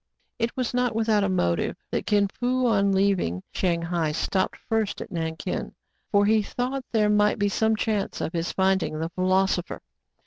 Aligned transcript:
It 0.39 0.57
was 0.57 0.73
not 0.73 0.95
without 0.95 1.23
a 1.23 1.29
motive 1.29 1.77
that 1.91 2.07
Kin 2.07 2.27
Fo, 2.27 2.65
on 2.65 2.91
leaving 2.91 3.43
Shang 3.53 3.83
hai, 3.83 4.13
stopped 4.13 4.55
first 4.67 4.99
at 4.99 5.11
Nankin; 5.11 5.75
for 6.11 6.25
he 6.25 6.41
thought 6.41 6.83
there 6.91 7.07
might 7.07 7.37
be 7.37 7.49
some 7.49 7.75
chance 7.75 8.19
of 8.19 8.33
his 8.33 8.51
finding 8.51 8.97
the 8.99 9.09
philosopher. 9.09 9.79